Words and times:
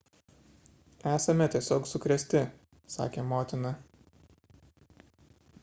esame 1.11 1.47
tiesiog 1.55 1.85
sukrėsti– 1.91 2.41
sakė 2.95 3.27
motina 3.35 3.75